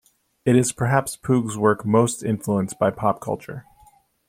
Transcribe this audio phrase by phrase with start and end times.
[0.45, 3.65] It is perhaps Puig's work most influenced by pop culture.